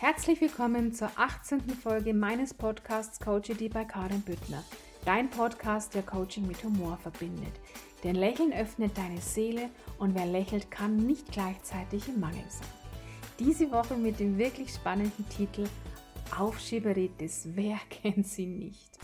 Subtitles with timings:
[0.00, 1.70] Herzlich willkommen zur 18.
[1.70, 4.62] Folge meines Podcasts Coachity bei Karin Büttner.
[5.04, 7.52] Dein Podcast, der Coaching mit Humor verbindet.
[8.04, 12.68] Denn Lächeln öffnet deine Seele und wer lächelt, kann nicht gleichzeitig im Mangel sein.
[13.40, 15.64] Diese Woche mit dem wirklich spannenden Titel
[16.38, 17.48] Aufschieberitis.
[17.54, 18.96] Wer kennt sie nicht?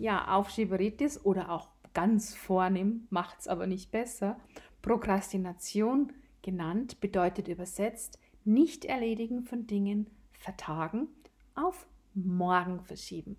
[0.00, 4.36] Ja, Aufschieberitis oder auch ganz vornehm macht es aber nicht besser.
[4.82, 6.12] Prokrastination
[6.42, 11.08] genannt bedeutet übersetzt nicht erledigen von Dingen vertagen,
[11.54, 13.36] auf morgen verschieben.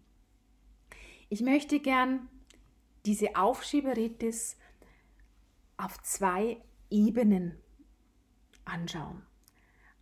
[1.30, 2.30] Ich möchte gern
[3.06, 4.58] diese Aufschieberitis
[5.78, 7.58] auf zwei Ebenen
[8.66, 9.24] anschauen.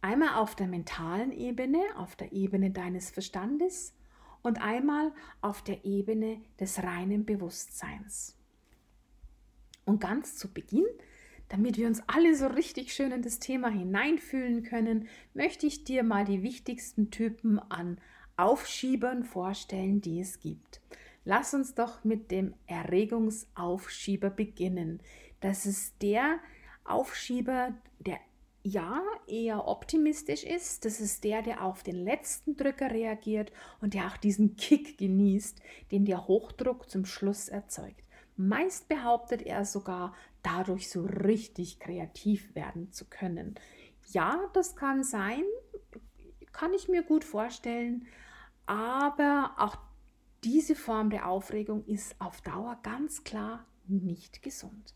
[0.02, 3.94] Einmal auf der mentalen Ebene, auf der Ebene deines Verstandes
[4.42, 8.38] und einmal auf der Ebene des reinen Bewusstseins.
[9.86, 10.86] Und ganz zu Beginn
[11.52, 16.02] damit wir uns alle so richtig schön in das Thema hineinfühlen können, möchte ich dir
[16.02, 17.98] mal die wichtigsten Typen an
[18.38, 20.80] Aufschiebern vorstellen, die es gibt.
[21.26, 25.02] Lass uns doch mit dem Erregungsaufschieber beginnen.
[25.42, 26.40] Das ist der
[26.86, 28.20] Aufschieber, der
[28.64, 30.86] ja eher optimistisch ist.
[30.86, 35.62] Das ist der, der auf den letzten Drücker reagiert und der auch diesen Kick genießt,
[35.92, 38.06] den der Hochdruck zum Schluss erzeugt.
[38.48, 43.56] Meist behauptet er sogar, dadurch so richtig kreativ werden zu können.
[44.08, 45.44] Ja, das kann sein,
[46.52, 48.08] kann ich mir gut vorstellen,
[48.66, 49.78] aber auch
[50.44, 54.96] diese Form der Aufregung ist auf Dauer ganz klar nicht gesund.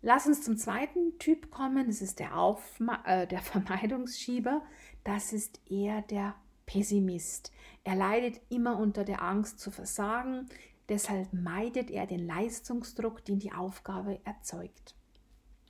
[0.00, 4.62] Lass uns zum zweiten Typ kommen, das ist der, Aufma äh, der Vermeidungsschieber,
[5.04, 7.52] das ist eher der Pessimist.
[7.84, 10.48] Er leidet immer unter der Angst zu versagen,
[10.88, 14.94] Deshalb meidet er den Leistungsdruck, den die Aufgabe erzeugt.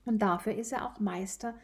[0.04, 1.54] Und dafür ist er auch Meister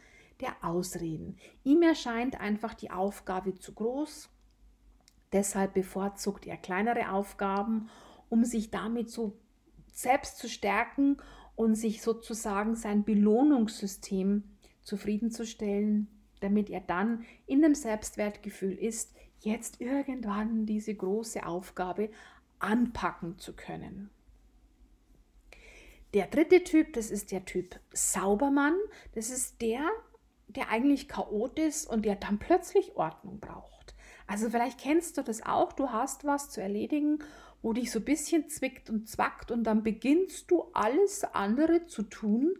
[0.40, 1.36] der Ausreden.
[1.62, 4.28] Ihm erscheint einfach die Aufgabe zu groß.
[5.32, 7.88] Deshalb bevorzugt er kleinere Aufgaben,
[8.28, 9.38] um sich damit so
[9.92, 11.18] selbst zu stärken
[11.56, 14.42] und sich sozusagen sein Belohnungssystem
[14.82, 16.08] zufriedenzustellen,
[16.40, 22.10] damit er dann in dem Selbstwertgefühl ist, jetzt irgendwann diese große Aufgabe
[22.58, 24.10] anpacken zu können.
[26.14, 28.76] Der dritte Typ, das ist der Typ Saubermann.
[29.14, 29.90] Das ist der,
[30.46, 33.96] der eigentlich chaot ist und der dann plötzlich Ordnung braucht.
[34.26, 37.18] Also vielleicht kennst du das auch, du hast was zu erledigen,
[37.62, 42.02] wo dich so ein bisschen zwickt und zwackt und dann beginnst du alles andere zu
[42.02, 42.54] tun,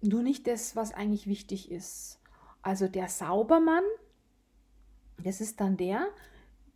[0.00, 2.20] nur nicht das, was eigentlich wichtig ist.
[2.62, 3.84] Also der Saubermann,
[5.22, 6.06] das ist dann der,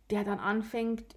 [0.09, 1.15] der dann anfängt,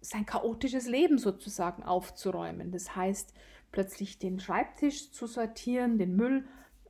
[0.00, 2.70] sein chaotisches Leben sozusagen aufzuräumen.
[2.70, 3.34] Das heißt,
[3.72, 6.46] plötzlich den Schreibtisch zu sortieren, den Müll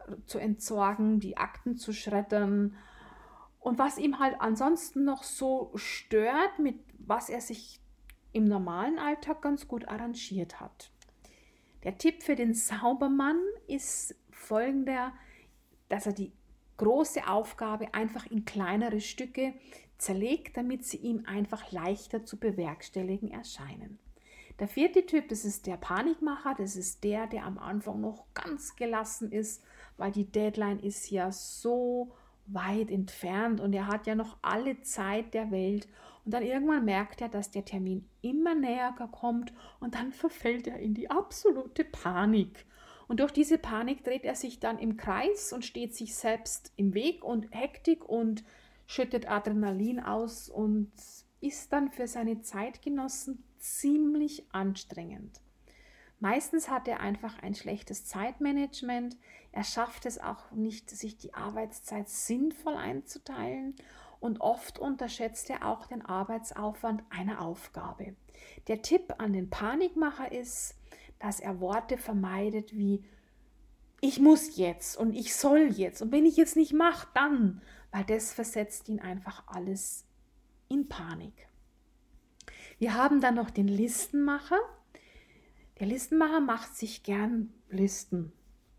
[0.06, 2.77] äh, zu entsorgen, die Akten zu schreddern.
[3.59, 7.81] Und was ihm halt ansonsten noch so stört, mit was er sich
[8.33, 10.91] im normalen Alltag ganz gut arrangiert hat.
[11.84, 15.12] Der Tipp für den Saubermann ist folgender,
[15.89, 16.33] dass er die
[16.77, 19.55] große Aufgabe einfach in kleinere Stücke
[19.99, 23.99] zerlegt, damit sie ihm einfach leichter zu bewerkstelligen erscheinen.
[24.59, 28.75] Der vierte Typ, das ist der Panikmacher, das ist der, der am Anfang noch ganz
[28.75, 29.62] gelassen ist,
[29.99, 32.12] weil die Deadline ist ja so
[32.47, 35.89] weit entfernt und er hat ja noch alle Zeit der Welt
[36.25, 40.78] und dann irgendwann merkt er, dass der Termin immer näher kommt und dann verfällt er
[40.78, 42.67] in die absolute Panik.
[43.09, 46.95] Und durch diese Panik dreht er sich dann im Kreis und steht sich selbst im
[46.95, 48.43] Weg und Hektik und
[48.86, 50.91] schüttet Adrenalin aus und
[51.41, 55.41] ist dann für seine Zeitgenossen ziemlich anstrengend.
[56.19, 59.16] Meistens hat er einfach ein schlechtes Zeitmanagement.
[59.52, 63.74] Er schafft es auch nicht, sich die Arbeitszeit sinnvoll einzuteilen
[64.19, 68.16] und oft unterschätzt er auch den Arbeitsaufwand einer Aufgabe.
[68.66, 70.74] Der Tipp an den Panikmacher ist,
[71.18, 73.04] dass er Worte vermeidet wie
[74.00, 78.04] ich muss jetzt und ich soll jetzt und wenn ich jetzt nicht mache, dann, weil
[78.04, 80.04] das versetzt ihn einfach alles
[80.68, 81.48] in Panik.
[82.78, 84.59] Wir haben dann noch den Listenmacher.
[85.78, 88.33] Der Listenmacher macht sich gern Listen.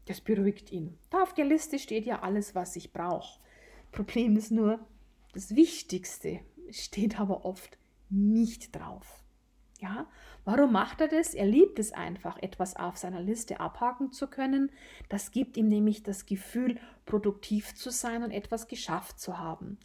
[0.05, 0.97] Das beruhigt ihn.
[1.09, 3.39] Da auf der Liste steht ja alles, was ich brauche.
[3.91, 4.79] Problem ist nur,
[5.33, 6.39] das Wichtigste
[6.69, 7.77] steht aber oft
[8.09, 9.16] nicht drauf.
[9.79, 10.07] Ja,
[10.43, 11.33] warum macht er das?
[11.33, 14.71] Er liebt es einfach, etwas auf seiner Liste abhaken zu können.
[15.07, 19.77] Das gibt ihm nämlich das Gefühl, produktiv zu sein und etwas geschafft zu haben.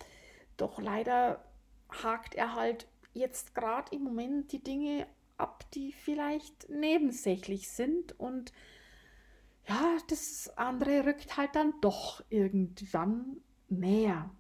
[0.56, 1.44] Doch leider
[1.90, 5.06] hakt er halt jetzt gerade im Moment die Dinge
[5.36, 8.52] ab, die vielleicht nebensächlich sind und
[9.68, 13.36] ja, das andere rückt halt dann doch irgendwann
[13.68, 14.30] näher.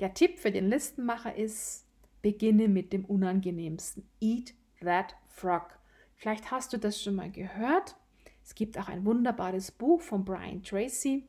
[0.00, 1.86] Der Tipp für den Listenmacher ist,
[2.22, 4.08] beginne mit dem Unangenehmsten.
[4.20, 5.78] Eat that frog.
[6.16, 7.96] Vielleicht hast du das schon mal gehört.
[8.44, 11.28] Es gibt auch ein wunderbares Buch von Brian Tracy.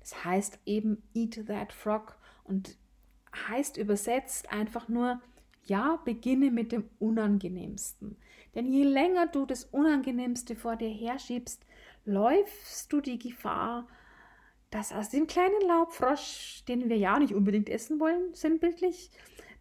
[0.00, 2.76] Das heißt eben Eat That Frog und
[3.48, 5.20] heißt übersetzt einfach nur,
[5.64, 8.16] ja, beginne mit dem Unangenehmsten.
[8.54, 11.64] Denn je länger du das Unangenehmste vor dir herschiebst,
[12.04, 13.86] läufst du die Gefahr,
[14.70, 19.10] dass aus dem kleinen Laubfrosch, den wir ja nicht unbedingt essen wollen, sinnbildlich,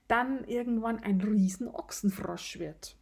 [0.07, 2.95] dann irgendwann ein Riesenochsenfrosch wird.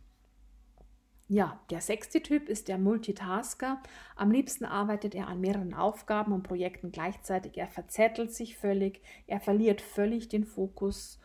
[1.27, 3.81] Ja, der sechste Typ ist der Multitasker.
[4.15, 7.57] Am liebsten arbeitet er an mehreren Aufgaben und Projekten gleichzeitig.
[7.57, 11.19] Er verzettelt sich völlig, er verliert völlig den Fokus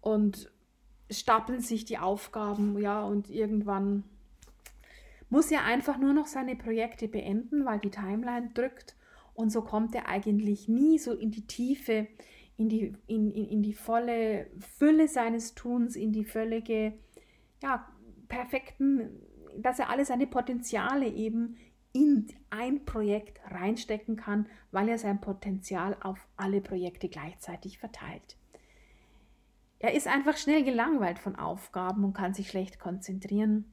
[0.00, 0.52] und
[1.10, 4.04] stapeln sich die Aufgaben, ja, und irgendwann
[5.28, 8.94] muss er einfach nur noch seine Projekte beenden, weil die Timeline drückt
[9.34, 12.06] und so kommt er eigentlich nie so in die Tiefe,
[12.56, 16.94] in die, in, in, in die volle Fülle seines Tuns, in die völlige,
[17.62, 17.88] ja,
[18.28, 19.20] perfekten
[19.56, 21.56] dass er alle seine Potenziale eben
[21.92, 28.36] in ein Projekt reinstecken kann, weil er sein Potenzial auf alle Projekte gleichzeitig verteilt.
[29.78, 33.64] Er ist einfach schnell gelangweilt von Aufgaben und kann sich schlecht konzentrieren.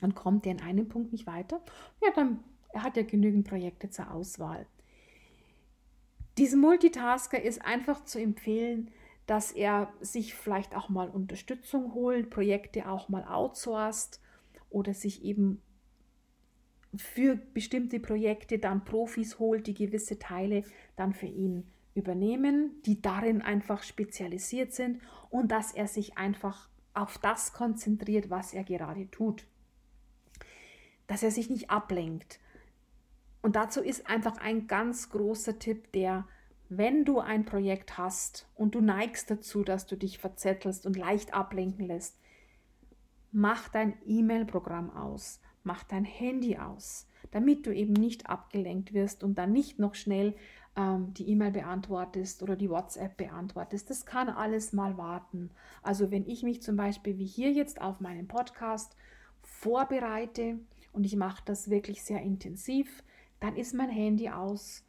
[0.00, 1.60] Und kommt er in einem Punkt nicht weiter,
[2.02, 4.66] ja, dann er hat ja genügend Projekte zur Auswahl.
[6.38, 8.90] Diesem Multitasker ist einfach zu empfehlen,
[9.26, 14.20] dass er sich vielleicht auch mal Unterstützung holt, Projekte auch mal outsourced
[14.70, 15.62] oder sich eben
[16.96, 20.64] für bestimmte Projekte dann Profis holt, die gewisse Teile
[20.96, 25.00] dann für ihn übernehmen, die darin einfach spezialisiert sind
[25.30, 29.46] und dass er sich einfach auf das konzentriert, was er gerade tut.
[31.06, 32.40] Dass er sich nicht ablenkt.
[33.42, 36.26] Und dazu ist einfach ein ganz großer Tipp, der,
[36.68, 41.34] wenn du ein Projekt hast und du neigst dazu, dass du dich verzettelst und leicht
[41.34, 42.16] ablenken lässt,
[43.34, 49.36] Mach dein E-Mail-Programm aus, mach dein Handy aus, damit du eben nicht abgelenkt wirst und
[49.38, 50.36] dann nicht noch schnell
[50.76, 53.88] ähm, die E-Mail beantwortest oder die WhatsApp beantwortest.
[53.88, 55.50] Das kann alles mal warten.
[55.82, 58.96] Also wenn ich mich zum Beispiel wie hier jetzt auf meinen Podcast
[59.40, 60.58] vorbereite
[60.92, 63.02] und ich mache das wirklich sehr intensiv,
[63.42, 64.84] dann ist mein Handy aus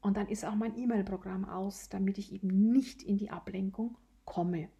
[0.00, 4.70] und dann ist auch mein E-Mail-Programm aus, damit ich eben nicht in die Ablenkung komme.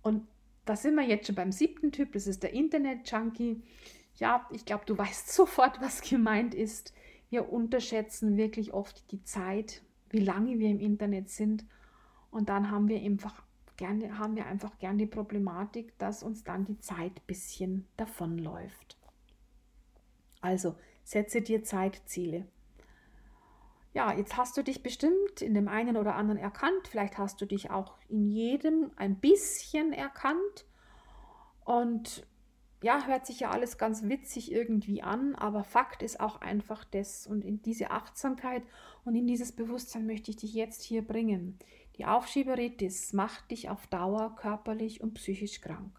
[0.00, 0.24] Und
[0.66, 3.60] da sind wir jetzt schon beim siebten Typ, das ist der Internet-Junkie.
[4.14, 6.94] Ja, ich glaube, du weißt sofort, was gemeint ist.
[7.28, 11.64] Wir unterschätzen wirklich oft die Zeit, wie lange wir im Internet sind.
[12.30, 13.42] Und dann haben wir einfach
[13.76, 18.96] gerne, haben wir einfach gern die Problematik, dass uns dann die Zeit ein bisschen davonläuft.
[20.40, 22.46] Also setze dir Zeitziele
[23.94, 26.88] ja, jetzt hast du dich bestimmt in dem einen oder anderen erkannt.
[26.88, 30.66] Vielleicht hast du dich auch in jedem ein bisschen erkannt.
[31.64, 32.26] Und
[32.82, 37.28] ja, hört sich ja alles ganz witzig irgendwie an, aber Fakt ist auch einfach das.
[37.28, 38.64] Und in diese Achtsamkeit
[39.04, 41.56] und in dieses Bewusstsein möchte ich dich jetzt hier bringen.
[41.96, 45.92] Die Aufschieberitis macht dich auf Dauer körperlich und psychisch krank.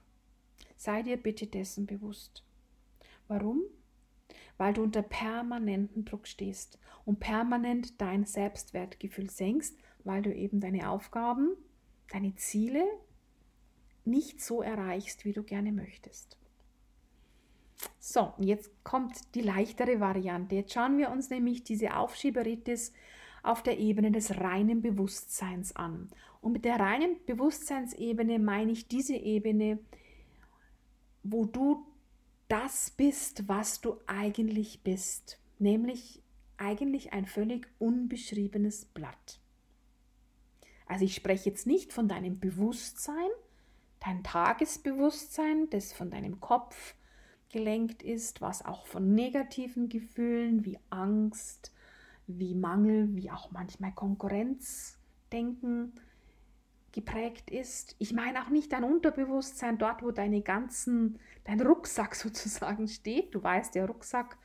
[0.76, 2.44] Sei dir bitte dessen bewusst.
[3.30, 3.62] Warum?
[4.58, 10.90] Weil du unter permanentem Druck stehst und permanent dein Selbstwertgefühl senkst, weil du eben deine
[10.90, 11.56] Aufgaben,
[12.12, 12.84] deine Ziele
[14.06, 16.38] nicht so erreichst, wie du gerne möchtest.
[18.00, 20.56] So, jetzt kommt die leichtere Variante.
[20.56, 22.94] Jetzt schauen wir uns nämlich diese Aufschieberitis
[23.44, 26.10] auf der Ebene des reinen Bewusstseins an.
[26.42, 29.80] Und mit der reinen Bewusstseinsebene meine ich diese Ebene,
[31.24, 31.86] wo du
[32.48, 36.22] das bist, was du eigentlich bist, nämlich
[36.58, 39.40] eigentlich ein völlig unbeschriebenes Blatt.
[40.88, 43.32] Also ich spreche jetzt nicht von deinem Bewusstsein,
[44.00, 46.94] dein Tagesbewusstsein, das von deinem Kopf
[47.50, 51.72] gelenkt ist, was auch von negativen Gefühlen wie Angst,
[52.28, 55.94] wie Mangel, wie auch manchmal Konkurrenzdenken
[56.96, 57.96] geprägt ist.
[58.00, 63.36] Ich meine auch nicht dein Unterbewusstsein, dort, wo deine ganzen, dein Rucksack sozusagen steht.
[63.36, 64.38] Du weißt, der Rucksack,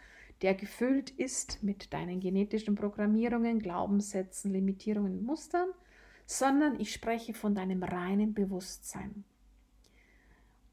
[0.42, 5.68] der gefüllt ist mit deinen genetischen Programmierungen, Glaubenssätzen, Limitierungen, Mustern,
[6.26, 9.24] sondern ich spreche von deinem reinen Bewusstsein.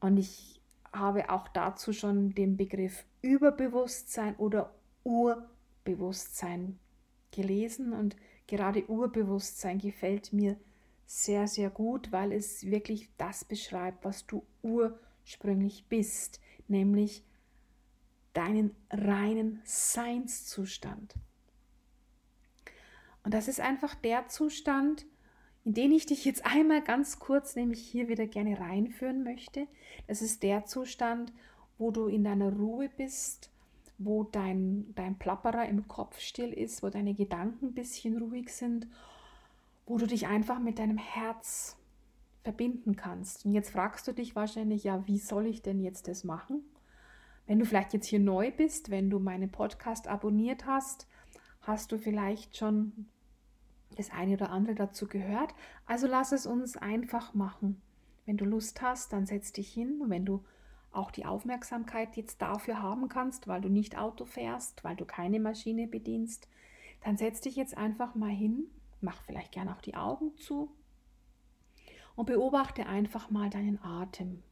[0.00, 0.60] Und ich
[0.92, 6.78] habe auch dazu schon den Begriff Überbewusstsein oder Urbewusstsein
[7.30, 8.16] gelesen und
[8.46, 10.56] gerade Urbewusstsein gefällt mir
[11.08, 16.38] sehr, sehr gut, weil es wirklich das beschreibt, was du ursprünglich bist,
[16.68, 17.24] nämlich
[18.34, 21.14] deinen reinen Seinszustand.
[23.24, 25.06] Und das ist einfach der Zustand,
[25.64, 29.66] in den ich dich jetzt einmal ganz kurz nämlich hier wieder gerne reinführen möchte.
[30.08, 31.32] Das ist der Zustand,
[31.78, 33.50] wo du in deiner Ruhe bist,
[33.96, 38.86] wo dein, dein Plapperer im Kopf still ist, wo deine Gedanken ein bisschen ruhig sind,
[39.88, 41.76] wo du dich einfach mit deinem Herz
[42.44, 43.46] verbinden kannst.
[43.46, 46.62] Und jetzt fragst du dich wahrscheinlich, ja, wie soll ich denn jetzt das machen?
[47.46, 51.08] Wenn du vielleicht jetzt hier neu bist, wenn du meinen Podcast abonniert hast,
[51.62, 53.06] hast du vielleicht schon
[53.96, 55.54] das eine oder andere dazu gehört.
[55.86, 57.80] Also lass es uns einfach machen.
[58.26, 60.02] Wenn du Lust hast, dann setz dich hin.
[60.02, 60.44] Und wenn du
[60.92, 65.40] auch die Aufmerksamkeit jetzt dafür haben kannst, weil du nicht Auto fährst, weil du keine
[65.40, 66.46] Maschine bedienst,
[67.04, 68.66] dann setz dich jetzt einfach mal hin,
[69.00, 70.70] mach vielleicht gerne auch die Augen zu
[72.16, 74.42] und beobachte einfach mal deinen Atem.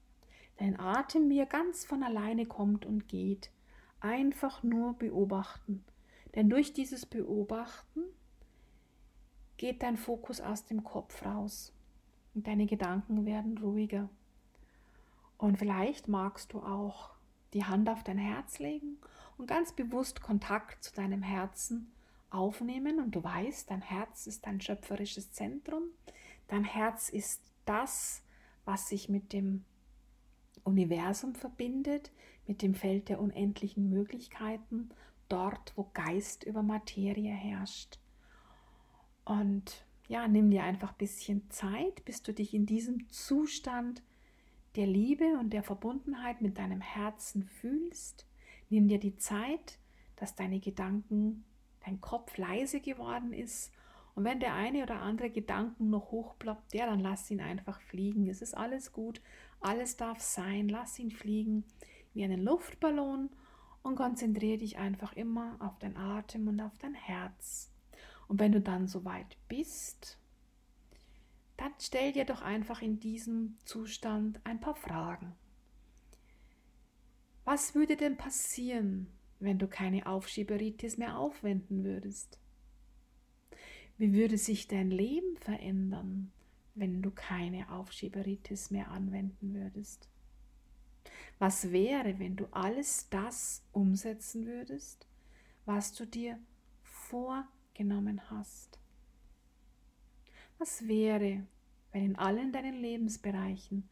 [0.58, 3.50] Deinen Atem, wie er ganz von alleine kommt und geht.
[4.00, 5.84] Einfach nur beobachten.
[6.34, 8.02] Denn durch dieses Beobachten
[9.56, 11.72] geht dein Fokus aus dem Kopf raus
[12.34, 14.08] und deine Gedanken werden ruhiger.
[15.38, 17.10] Und vielleicht magst du auch
[17.52, 18.98] die Hand auf dein Herz legen
[19.38, 21.90] und ganz bewusst Kontakt zu deinem Herzen
[22.30, 23.00] aufnehmen.
[23.00, 25.84] Und du weißt, dein Herz ist dein schöpferisches Zentrum.
[26.48, 28.22] Dein Herz ist das,
[28.64, 29.64] was sich mit dem
[30.64, 32.10] Universum verbindet,
[32.46, 34.90] mit dem Feld der unendlichen Möglichkeiten,
[35.28, 37.98] dort, wo Geist über Materie herrscht.
[39.24, 44.02] Und ja, nimm dir einfach ein bisschen Zeit, bis du dich in diesem Zustand
[44.76, 48.26] der Liebe und der Verbundenheit mit deinem Herzen fühlst.
[48.68, 49.78] Nimm dir die Zeit,
[50.16, 51.44] dass deine Gedanken,
[51.86, 53.72] dein Kopf leise geworden ist.
[54.14, 58.28] Und wenn der eine oder andere Gedanken noch hochploppt, ja, dann lass ihn einfach fliegen.
[58.28, 59.20] Es ist alles gut,
[59.60, 60.68] alles darf sein.
[60.68, 61.64] Lass ihn fliegen
[62.12, 63.30] wie einen Luftballon
[63.82, 67.70] und konzentriere dich einfach immer auf dein Atem und auf dein Herz.
[68.26, 70.18] Und wenn du dann soweit bist,
[71.56, 75.34] dann stell dir doch einfach in diesem Zustand ein paar Fragen.
[77.44, 79.06] Was würde denn passieren,
[79.38, 82.38] wenn du keine Aufschieberitis mehr aufwenden würdest?
[83.98, 86.32] Wie würde sich dein Leben verändern,
[86.74, 90.08] wenn du keine Aufschieberitis mehr anwenden würdest?
[91.38, 95.06] Was wäre, wenn du alles das umsetzen würdest,
[95.64, 96.38] was du dir
[96.82, 98.78] vor genommen hast.
[100.58, 101.46] Was wäre,
[101.92, 103.88] wenn in allen deinen Lebensbereichen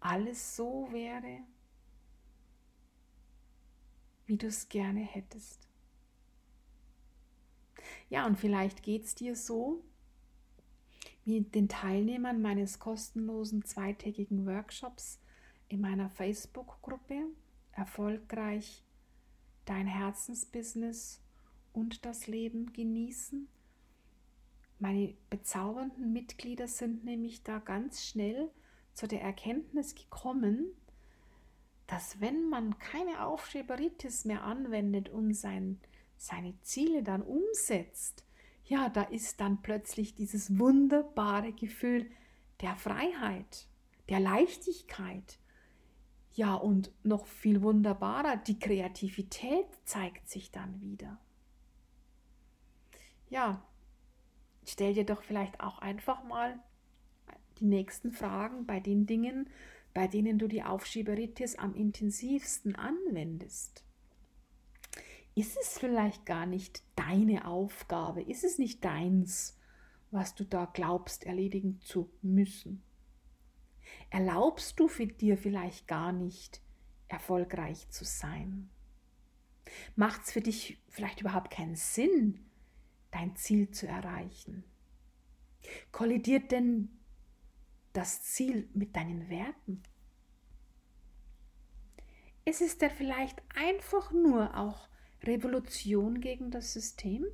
[0.00, 1.40] alles so wäre,
[4.26, 5.68] wie du es gerne hättest?
[8.08, 9.82] Ja, und vielleicht geht es dir so,
[11.24, 15.20] wie den Teilnehmern meines kostenlosen zweitägigen Workshops
[15.68, 17.26] in meiner Facebook-Gruppe
[17.72, 18.84] Erfolgreich
[19.64, 21.22] dein Herzensbusiness
[21.72, 23.48] und das Leben genießen.
[24.78, 28.50] Meine bezaubernden Mitglieder sind nämlich da ganz schnell
[28.94, 30.66] zu der Erkenntnis gekommen,
[31.92, 35.80] dass wenn man keine Aufschieberitis mehr anwendet und sein,
[36.16, 38.24] seine Ziele dann umsetzt,
[38.64, 42.10] ja, da ist dann plötzlich dieses wunderbare Gefühl
[42.60, 43.66] der Freiheit,
[44.08, 45.38] der Leichtigkeit.
[46.34, 51.18] Ja, und noch viel wunderbarer, die Kreativität zeigt sich dann wieder
[53.32, 53.62] ja,
[54.66, 56.60] stell dir doch vielleicht auch einfach mal
[57.58, 59.48] die nächsten Fragen bei den Dingen,
[59.94, 63.84] bei denen du die Aufschieberitis am intensivsten anwendest.
[65.34, 68.22] Ist es vielleicht gar nicht deine Aufgabe?
[68.22, 69.58] Ist es nicht deins,
[70.10, 72.82] was du da glaubst erledigen zu müssen?
[74.10, 76.60] Erlaubst du für dir vielleicht gar nicht
[77.08, 78.68] erfolgreich zu sein?
[79.96, 82.44] Macht es für dich vielleicht überhaupt keinen Sinn,
[83.10, 84.64] dein Ziel zu erreichen?
[85.92, 86.90] Kollidiert denn
[87.92, 89.82] das Ziel mit deinen Werten?
[92.44, 94.88] Ist es denn vielleicht einfach nur auch
[95.22, 97.24] Revolution gegen das System?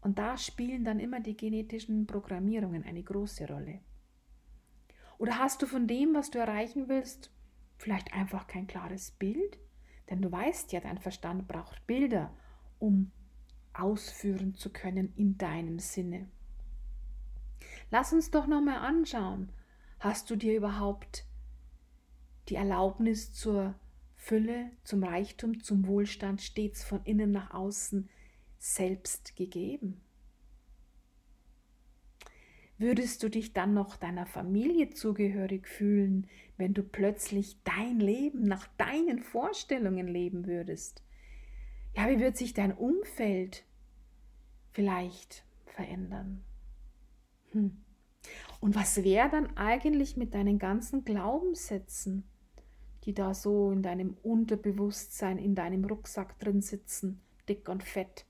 [0.00, 3.80] Und da spielen dann immer die genetischen Programmierungen eine große Rolle.
[5.18, 7.32] Oder hast du von dem, was du erreichen willst,
[7.76, 9.58] vielleicht einfach kein klares Bild?
[10.08, 12.32] Denn du weißt ja, dein Verstand braucht Bilder,
[12.78, 13.10] um
[13.72, 16.28] ausführen zu können in deinem Sinne.
[17.90, 19.50] Lass uns doch noch mal anschauen.
[19.98, 21.24] Hast du dir überhaupt
[22.48, 23.74] die Erlaubnis zur
[24.16, 28.08] Fülle, zum Reichtum, zum Wohlstand stets von innen nach außen
[28.58, 30.00] selbst gegeben?
[32.76, 38.68] Würdest du dich dann noch deiner Familie zugehörig fühlen, wenn du plötzlich dein Leben nach
[38.76, 41.02] deinen Vorstellungen leben würdest?
[41.96, 43.64] Ja, wie wird sich dein Umfeld
[44.70, 46.44] vielleicht verändern?
[47.58, 47.76] Hm.
[48.60, 52.24] Und was wäre dann eigentlich mit deinen ganzen Glaubenssätzen,
[53.04, 58.26] die da so in deinem Unterbewusstsein, in deinem Rucksack drin sitzen, dick und fett,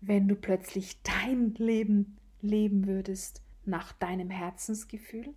[0.00, 5.34] wenn du plötzlich dein Leben leben würdest nach deinem Herzensgefühl?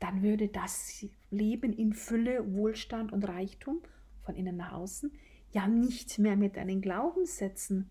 [0.00, 3.80] Dann würde das Leben in Fülle, Wohlstand und Reichtum
[4.20, 5.12] von innen nach außen
[5.52, 7.90] ja nicht mehr mit deinen Glaubenssätzen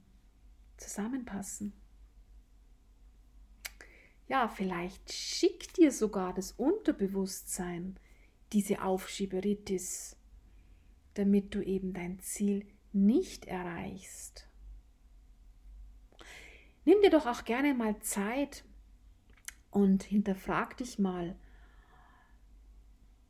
[0.77, 1.74] zusammenpassen.
[4.32, 7.98] Ja, vielleicht schickt dir sogar das Unterbewusstsein
[8.54, 10.16] diese Aufschieberitis,
[11.16, 14.48] damit du eben dein Ziel nicht erreichst.
[16.86, 18.64] Nimm dir doch auch gerne mal Zeit
[19.70, 21.36] und hinterfrag dich mal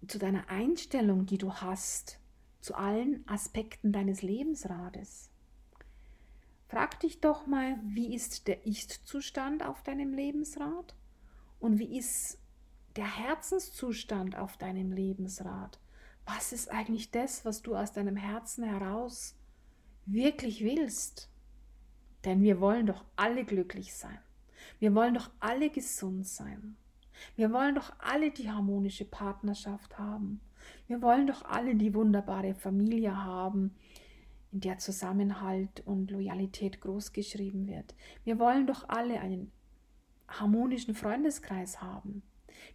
[0.08, 2.20] zu deiner Einstellung, die du hast,
[2.60, 5.32] zu allen Aspekten deines Lebensrades.
[6.72, 10.96] Frag dich doch mal, wie ist der Ist-Zustand auf deinem Lebensrad
[11.60, 12.40] und wie ist
[12.96, 15.82] der Herzenszustand auf deinem Lebensrad?
[16.26, 19.36] Was ist eigentlich das, was du aus deinem Herzen heraus
[20.06, 21.30] wirklich willst?
[22.24, 24.20] Denn wir wollen doch alle glücklich sein.
[24.80, 26.78] Wir wollen doch alle gesund sein.
[27.36, 30.40] Wir wollen doch alle die harmonische Partnerschaft haben.
[30.88, 33.76] Wir wollen doch alle die wunderbare Familie haben,
[34.52, 37.96] in der Zusammenhalt und Loyalität großgeschrieben wird.
[38.24, 39.52] Wir wollen doch alle einen
[40.28, 42.24] harmonischen Freundeskreis haben.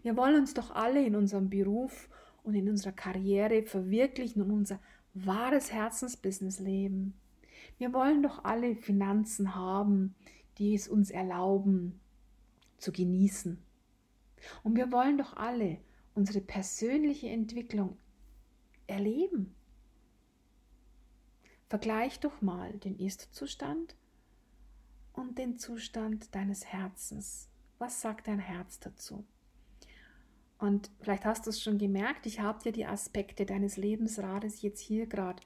[0.03, 2.09] Wir wollen uns doch alle in unserem Beruf
[2.43, 4.81] und in unserer Karriere verwirklichen und unser
[5.15, 7.15] wahres Herzensbusiness leben.
[7.79, 10.15] Wir wollen doch alle Finanzen haben,
[10.59, 12.01] die es uns erlauben
[12.79, 13.59] zu genießen.
[14.63, 15.79] Und wir wollen doch alle
[16.15, 17.97] unsere persönliche Entwicklung
[18.87, 19.56] erleben.
[21.69, 23.97] Vergleich doch mal den Ist-Zustand
[25.13, 27.49] und den Zustand deines Herzens.
[27.79, 29.25] Was sagt dein Herz dazu?
[30.59, 34.81] Und vielleicht hast du es schon gemerkt, ich habe dir die Aspekte deines Lebensrades jetzt
[34.81, 35.43] hier gerade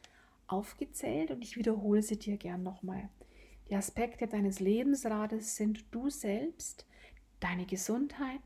[0.47, 3.09] aufgezählt und ich wiederhole sie dir gern nochmal.
[3.71, 6.87] Die Aspekte deines Lebensrades sind du selbst,
[7.41, 8.43] deine Gesundheit,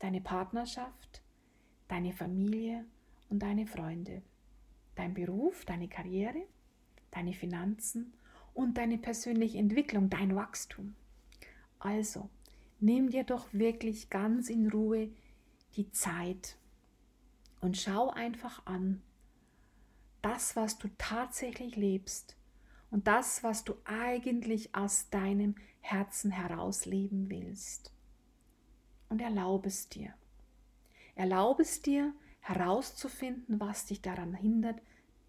[0.00, 1.22] deine Partnerschaft,
[1.88, 2.84] deine Familie
[3.30, 4.22] und deine Freunde,
[4.96, 6.46] dein Beruf, deine Karriere,
[7.12, 8.12] deine Finanzen
[8.54, 10.96] und deine persönliche Entwicklung, dein Wachstum.
[11.78, 12.28] Also,
[12.80, 15.10] nimm dir doch wirklich ganz in Ruhe
[15.76, 16.56] die Zeit
[17.60, 19.00] und schau einfach an,
[20.20, 22.36] das, was du tatsächlich lebst
[22.90, 27.92] und das, was du eigentlich aus deinem Herzen heraus leben willst.
[29.08, 30.14] Und erlaube es dir.
[31.14, 34.80] Erlaube es dir herauszufinden, was dich daran hindert,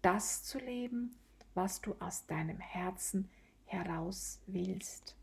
[0.02, 1.16] das zu leben,
[1.54, 3.28] was du aus deinem Herzen
[3.64, 5.16] heraus willst.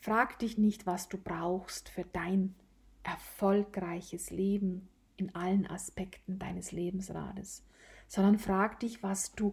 [0.00, 2.54] Frag dich nicht, was du brauchst für dein
[3.02, 7.64] erfolgreiches Leben in allen Aspekten deines Lebensrades,
[8.06, 9.52] sondern frag dich, was du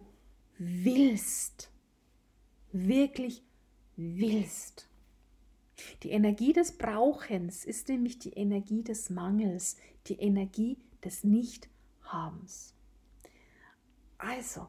[0.58, 1.70] willst,
[2.72, 3.42] wirklich
[3.96, 4.88] willst.
[6.02, 12.73] Die Energie des Brauchens ist nämlich die Energie des Mangels, die Energie des Nichthabens.
[14.18, 14.68] Also,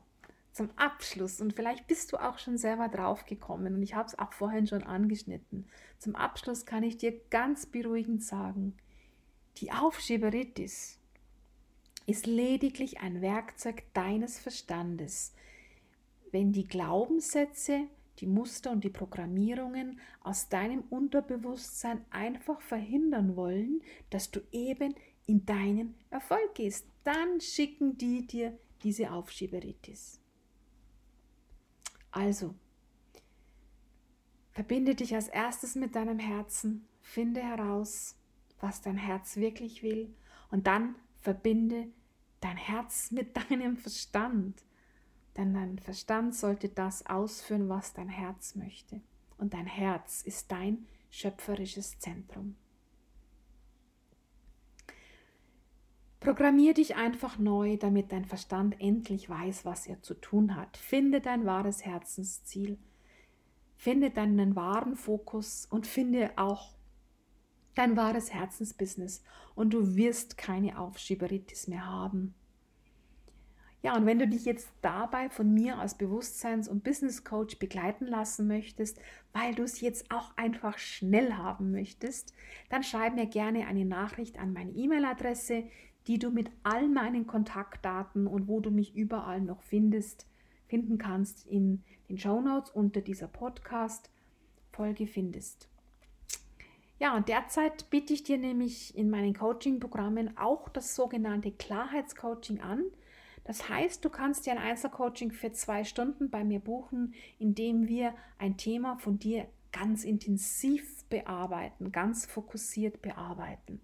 [0.52, 4.18] zum Abschluss, und vielleicht bist du auch schon selber drauf gekommen, und ich habe es
[4.18, 5.68] auch vorhin schon angeschnitten.
[6.00, 8.76] Zum Abschluss kann ich dir ganz beruhigend sagen,
[9.58, 11.00] die Aufschieberitis
[12.06, 15.34] ist lediglich ein Werkzeug deines Verstandes,
[16.32, 17.88] wenn die Glaubenssätze,
[18.20, 25.46] die Muster und die Programmierungen aus deinem Unterbewusstsein einfach verhindern wollen, dass du eben in
[25.46, 26.88] deinen Erfolg gehst.
[27.04, 30.22] Dann schicken die dir diese Aufschieberitis.
[32.12, 32.54] Also,
[34.52, 38.16] verbinde dich als erstes mit deinem Herzen, finde heraus,
[38.60, 40.16] was dein Herz wirklich will
[40.52, 41.88] und dann verbinde
[42.42, 44.64] dein Herz mit deinem Verstand.
[45.36, 49.02] Denn dein Verstand sollte das ausführen, was dein Herz möchte.
[49.40, 52.56] Und dein Herz ist dein schöpferisches Zentrum.
[56.26, 60.76] Programmier dich einfach neu, damit dein Verstand endlich weiß, was er zu tun hat.
[60.76, 62.80] Finde dein wahres Herzensziel,
[63.78, 66.74] finde deinen wahren Fokus und finde auch
[67.76, 72.34] dein wahres Herzensbusiness und du wirst keine Aufschieberitis mehr haben.
[73.84, 78.08] Ja, und wenn du dich jetzt dabei von mir als Bewusstseins- und Business Coach begleiten
[78.08, 79.00] lassen möchtest,
[79.32, 82.34] weil du es jetzt auch einfach schnell haben möchtest,
[82.70, 85.66] dann schreib mir gerne eine Nachricht an meine E-Mail-Adresse,
[86.08, 90.28] die du mit all meinen Kontaktdaten und wo du mich überall noch findest,
[90.68, 94.10] finden kannst in den Show Notes unter dieser Podcast.
[94.72, 95.70] Folge findest.
[97.00, 102.84] Ja, und derzeit biete ich dir nämlich in meinen Coaching-Programmen auch das sogenannte Klarheitscoaching an.
[103.44, 108.14] Das heißt, du kannst dir ein Einzelcoaching für zwei Stunden bei mir buchen, indem wir
[108.38, 113.82] ein Thema von dir ganz intensiv bearbeiten, ganz fokussiert bearbeiten.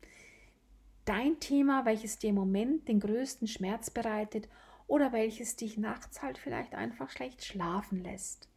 [1.05, 4.47] Dein Thema, welches dir im Moment den größten Schmerz bereitet
[4.87, 8.49] oder welches dich nachts halt vielleicht einfach schlecht schlafen lässt.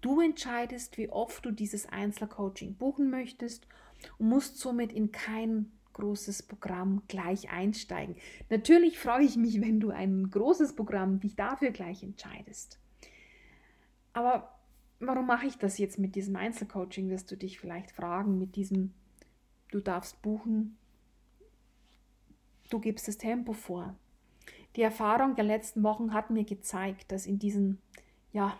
[0.00, 3.66] Du entscheidest, wie oft du dieses Einzelcoaching buchen möchtest
[4.18, 8.16] und musst somit in kein großes Programm gleich einsteigen.
[8.48, 12.78] Natürlich freue ich mich, wenn du ein großes Programm dich dafür gleich entscheidest.
[14.12, 14.58] Aber
[15.00, 18.92] warum mache ich das jetzt mit diesem Einzelcoaching, wirst du dich vielleicht fragen, mit diesem,
[19.70, 20.78] du darfst buchen,
[22.72, 23.94] du gibst das Tempo vor.
[24.76, 27.78] Die Erfahrung der letzten Wochen hat mir gezeigt, dass in diesen
[28.32, 28.58] ja,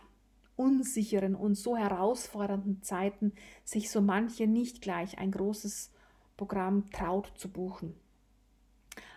[0.57, 3.33] unsicheren und so herausfordernden Zeiten
[3.64, 5.90] sich so manche nicht gleich ein großes
[6.37, 7.94] Programm traut zu buchen.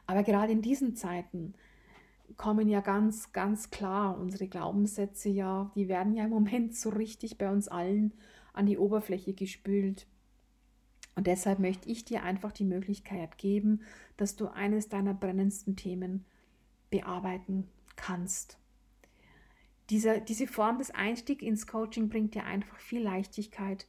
[0.08, 1.54] Aber gerade in diesen Zeiten
[2.38, 7.38] kommen ja ganz, ganz klar unsere Glaubenssätze ja, die werden ja im Moment so richtig
[7.38, 8.14] bei uns allen
[8.54, 10.08] an die Oberfläche gespült.
[11.16, 13.82] Und deshalb möchte ich dir einfach die Möglichkeit geben,
[14.18, 16.26] dass du eines deiner brennendsten Themen
[16.90, 18.58] bearbeiten kannst.
[19.90, 23.88] Diese, diese Form des Einstiegs ins Coaching bringt dir einfach viel Leichtigkeit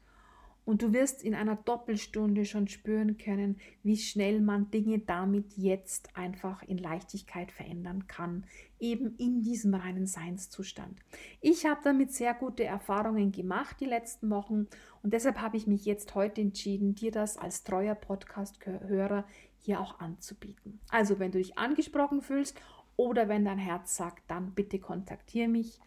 [0.67, 6.15] und du wirst in einer Doppelstunde schon spüren können, wie schnell man Dinge damit jetzt
[6.17, 8.45] einfach in Leichtigkeit verändern kann,
[8.81, 10.99] eben in diesem reinen Seinszustand.
[11.41, 14.67] Ich habe damit sehr gute Erfahrungen gemacht die letzten Wochen
[15.03, 19.25] und deshalb habe ich mich jetzt heute entschieden, dir das als treuer Podcast-Hörer
[19.59, 20.81] hier auch anzubieten.
[20.91, 22.61] Also, wenn du dich angesprochen fühlst
[22.97, 25.79] oder wenn dein Herz sagt, dann bitte kontaktiere mich.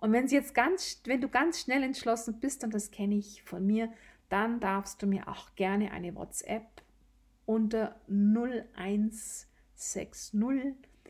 [0.00, 3.66] Und wenn, jetzt ganz, wenn du ganz schnell entschlossen bist, und das kenne ich von
[3.66, 3.90] mir,
[4.28, 6.82] dann darfst du mir auch gerne eine WhatsApp
[7.46, 9.48] unter 0160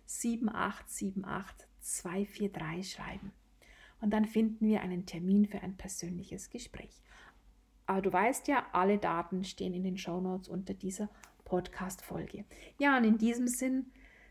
[0.07, 3.33] 7878 243 schreiben.
[4.01, 7.03] Und dann finden wir einen Termin für ein persönliches Gespräch.
[7.87, 11.09] Aber du weißt ja, alle Daten stehen in den Shownotes unter dieser
[11.45, 12.45] Podcast-Folge.
[12.79, 13.87] Ja, und in diesem Sinn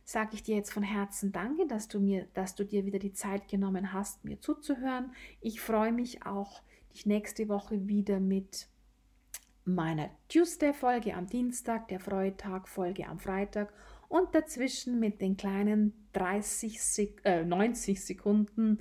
[0.05, 3.13] sage ich dir jetzt von Herzen Danke, dass du mir, dass du dir wieder die
[3.13, 5.11] Zeit genommen hast, mir zuzuhören.
[5.41, 6.61] Ich freue mich auch,
[6.93, 8.69] dich nächste Woche wieder mit
[9.67, 13.73] meiner Tuesday-Folge am Dienstag, der Freitag-Folge am Freitag
[14.07, 18.79] und dazwischen mit den kleinen 30 Sek äh, 90 Sekunden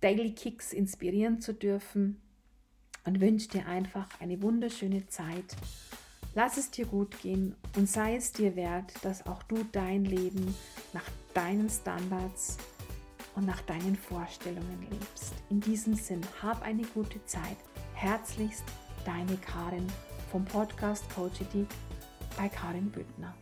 [0.00, 2.20] Daily Kicks inspirieren zu dürfen
[3.04, 5.56] und wünsche dir einfach eine wunderschöne Zeit
[6.36, 10.54] Lass es dir gut gehen und sei es dir wert, dass auch du dein Leben
[10.92, 12.58] nach deinen Standards
[13.36, 15.32] und nach deinen Vorstellungen lebst.
[15.48, 17.56] In diesem Sinn, hab eine gute Zeit.
[17.94, 18.64] Herzlichst,
[19.04, 19.86] deine Karin
[20.30, 21.66] vom Podcast Coachity
[22.36, 23.34] bei Karin Büttner.